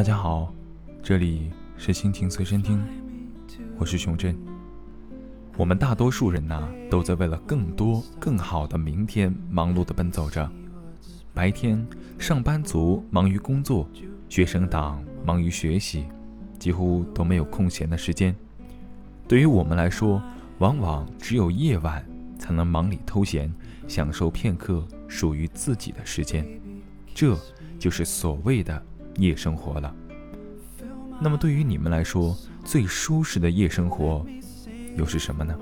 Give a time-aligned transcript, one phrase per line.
[0.00, 0.50] 大家好，
[1.02, 2.82] 这里是蜻蜓随身听，
[3.76, 4.34] 我是熊振。
[5.58, 10.50] 我们大多数人呐，都在为了更多、更好的明天忙碌地奔走着。
[11.34, 11.86] 白天，
[12.18, 13.86] 上班族忙于工作，
[14.30, 16.06] 学生党忙于学习，
[16.58, 18.34] 几乎都没有空闲的时间。
[19.28, 20.22] 对于我们来说，
[20.60, 22.02] 往往只有夜晚
[22.38, 23.52] 才能忙里偷闲，
[23.86, 26.48] 享受片刻属于自己的时间。
[27.14, 27.36] 这
[27.78, 28.82] 就是所谓的
[29.16, 29.94] 夜生活了。
[31.20, 34.24] 那么，对于你们来说，最舒适的夜生活？
[34.96, 35.56] 又是什么呢？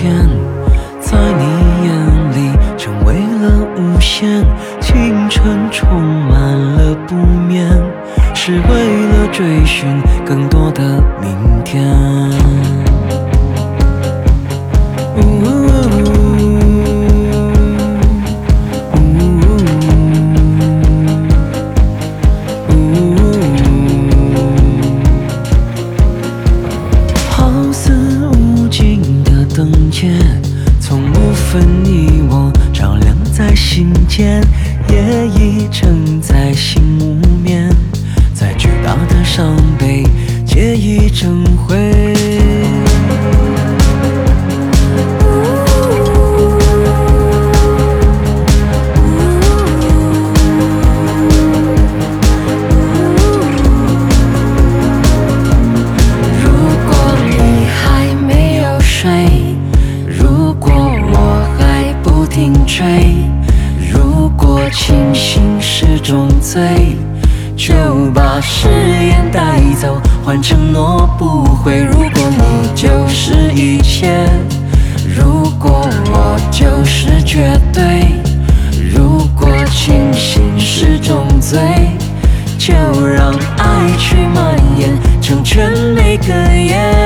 [0.00, 0.26] 天
[29.60, 30.10] 灯节，
[30.80, 34.42] 从不分你我，照亮在心间，
[34.88, 37.70] 夜已沉在心无眠。
[38.32, 40.06] 再巨大的伤悲，
[40.46, 41.99] 皆已成灰。
[62.76, 62.84] 追，
[63.92, 66.96] 如果清醒是种罪。
[67.56, 67.74] 就
[68.14, 71.84] 把誓言带走，换承诺不悔。
[71.84, 74.24] 如果你就是一切，
[75.04, 78.14] 如果我就是绝对，
[78.94, 81.60] 如果清醒是种罪，
[82.56, 82.72] 就
[83.06, 86.99] 让爱去蔓延，成全每个夜。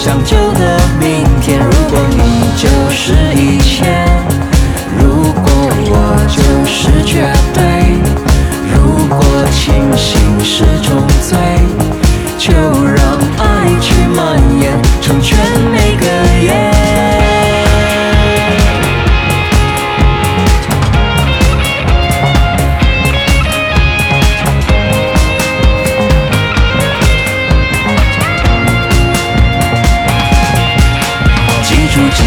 [0.00, 0.49] 想就。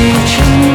[0.03, 0.72] 一沉。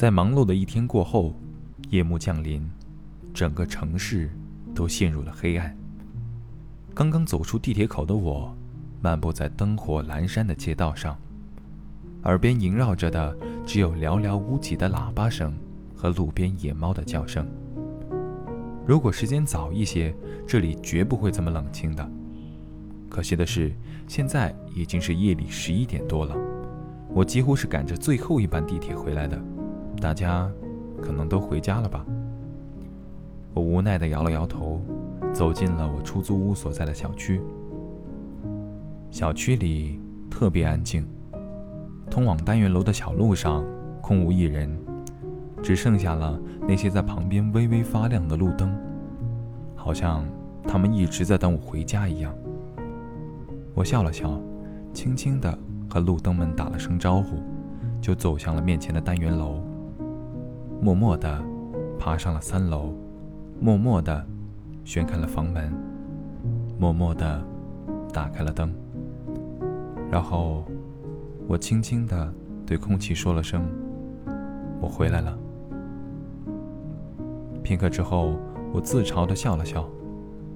[0.00, 1.34] 在忙碌的一天过后，
[1.90, 2.66] 夜幕降临，
[3.34, 4.30] 整个城市
[4.74, 5.76] 都陷入了黑暗。
[6.94, 8.56] 刚刚走出地铁口的我，
[9.02, 11.18] 漫步在灯火阑珊的街道上，
[12.22, 13.36] 耳边萦绕着的
[13.66, 15.52] 只有寥寥无几的喇叭声
[15.94, 17.46] 和路边野猫的叫声。
[18.86, 20.14] 如果时间早一些，
[20.46, 22.10] 这里绝不会这么冷清的。
[23.10, 23.70] 可惜的是，
[24.08, 26.34] 现在已经是夜里十一点多了，
[27.10, 29.38] 我几乎是赶着最后一班地铁回来的。
[30.00, 30.50] 大家
[31.02, 32.04] 可能都回家了吧？
[33.52, 34.80] 我无奈地摇了摇头，
[35.32, 37.40] 走进了我出租屋所在的小区。
[39.10, 40.00] 小区里
[40.30, 41.06] 特别安静，
[42.08, 43.64] 通往单元楼的小路上
[44.00, 44.74] 空无一人，
[45.62, 48.74] 只剩下了那些在旁边微微发亮的路灯，
[49.74, 50.24] 好像
[50.62, 52.32] 他们一直在等我回家一样。
[53.74, 54.40] 我笑了笑，
[54.94, 55.58] 轻轻地
[55.88, 57.36] 和路灯们打了声招呼，
[58.00, 59.62] 就走向了面前的单元楼。
[60.82, 61.44] 默默地
[61.98, 62.94] 爬上了三楼，
[63.60, 64.26] 默默地
[64.82, 65.70] 旋开了房门，
[66.78, 67.42] 默默地
[68.12, 68.72] 打开了灯。
[70.10, 70.64] 然后，
[71.46, 72.32] 我轻轻地
[72.64, 73.62] 对空气说了声
[74.80, 75.38] ：“我回来了。”
[77.62, 78.38] 片刻之后，
[78.72, 79.86] 我自嘲地笑了笑，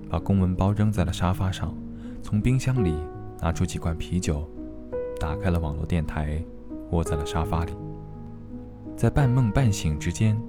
[0.08, 1.74] 把公文包扔在了沙发上，
[2.22, 2.94] 从冰箱里
[3.42, 4.48] 拿出几罐啤酒，
[5.20, 6.42] 打开了网络电台，
[6.92, 7.72] 窝在了沙发里。
[8.96, 10.40] 在半梦半醒之间，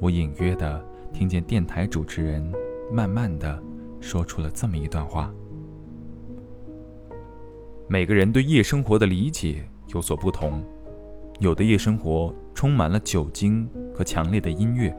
[0.00, 2.42] 我隐约的听见电台主持人
[2.90, 3.62] 慢慢的
[4.00, 5.30] 说出了这么一段话：
[7.86, 10.64] 每个人对夜生活的理解有所不同，
[11.38, 14.92] 有的夜生活充满了酒精和强烈的音乐，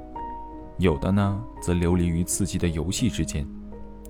[0.78, 3.46] 有的呢则流离于刺激的游戏之间，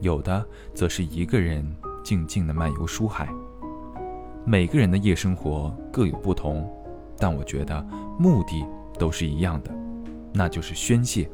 [0.01, 1.65] 有的则是一个人
[2.03, 3.29] 静静的漫游书海。
[4.45, 6.69] 每个人的夜生活各有不同。
[7.15, 7.85] 但我觉得
[8.17, 8.65] 目的
[8.97, 9.71] 都是一样的，
[10.33, 11.29] 那就是宣泄，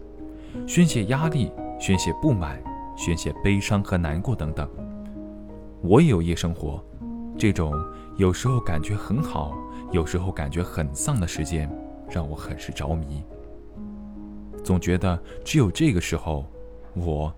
[0.68, 2.62] 宣泄压力，宣泄不满，
[2.96, 4.70] 宣泄悲伤和难过等等。
[5.82, 6.84] 我也有夜生活，
[7.38, 7.74] 这种
[8.18, 9.58] 有时候感觉很好，
[9.92, 11.70] 有时候感觉很丧的时间，
[12.10, 13.24] 让我很是着迷。
[14.64, 16.46] 总觉得只有这个时候，
[16.94, 17.34] 我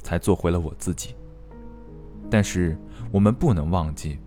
[0.00, 1.14] 才做回了我自己。
[2.30, 2.76] 但是
[3.12, 4.18] 我们不能忘记。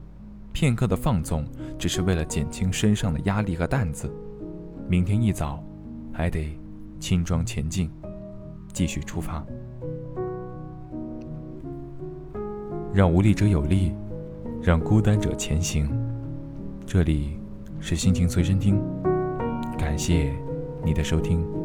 [0.53, 1.45] 片刻的放纵，
[1.77, 4.11] 只是为了减轻身上的压力和担子。
[4.89, 5.61] 明天一早，
[6.13, 6.57] 还得
[6.97, 7.91] 轻装前进，
[8.71, 9.45] 继续出发。
[12.93, 13.91] 让无力者有力，
[14.61, 15.89] 让孤单者前行。
[16.85, 17.37] 这里
[17.81, 18.81] 是心情随身听，
[19.77, 20.33] 感谢
[20.85, 21.56] 你的收听。